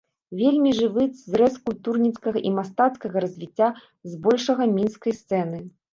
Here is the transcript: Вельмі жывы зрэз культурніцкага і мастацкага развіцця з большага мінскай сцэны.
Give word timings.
Вельмі 0.37 0.71
жывы 0.77 1.03
зрэз 1.33 1.59
культурніцкага 1.67 2.37
і 2.51 2.53
мастацкага 2.57 3.17
развіцця 3.27 3.69
з 3.83 4.11
большага 4.25 4.63
мінскай 4.79 5.13
сцэны. 5.21 5.59